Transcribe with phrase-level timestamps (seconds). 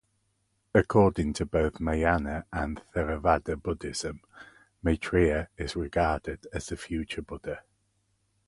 [0.73, 4.21] According to both Mahayana and Theravada Buddhism,
[4.81, 7.61] Maitreya is regarded as the future buddha.